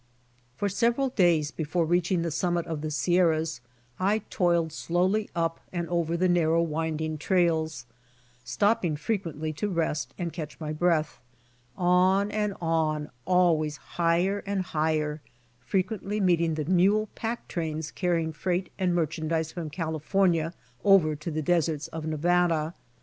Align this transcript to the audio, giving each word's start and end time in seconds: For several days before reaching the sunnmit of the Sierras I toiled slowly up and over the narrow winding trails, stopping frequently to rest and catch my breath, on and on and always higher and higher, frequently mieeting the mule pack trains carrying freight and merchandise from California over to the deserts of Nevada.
For 0.57 0.67
several 0.67 1.09
days 1.09 1.51
before 1.51 1.85
reaching 1.85 2.23
the 2.23 2.31
sunnmit 2.31 2.65
of 2.65 2.81
the 2.81 2.89
Sierras 2.89 3.61
I 3.99 4.23
toiled 4.31 4.73
slowly 4.73 5.29
up 5.35 5.59
and 5.71 5.87
over 5.89 6.17
the 6.17 6.27
narrow 6.27 6.63
winding 6.63 7.19
trails, 7.19 7.85
stopping 8.43 8.95
frequently 8.95 9.53
to 9.53 9.69
rest 9.69 10.15
and 10.17 10.33
catch 10.33 10.59
my 10.59 10.73
breath, 10.73 11.19
on 11.77 12.31
and 12.31 12.55
on 12.59 12.95
and 12.95 13.09
always 13.27 13.77
higher 13.77 14.39
and 14.47 14.63
higher, 14.63 15.21
frequently 15.59 16.19
mieeting 16.19 16.55
the 16.55 16.65
mule 16.65 17.07
pack 17.13 17.47
trains 17.47 17.91
carrying 17.91 18.33
freight 18.33 18.71
and 18.79 18.95
merchandise 18.95 19.51
from 19.51 19.69
California 19.69 20.55
over 20.83 21.15
to 21.15 21.29
the 21.29 21.43
deserts 21.43 21.87
of 21.89 22.07
Nevada. 22.07 22.73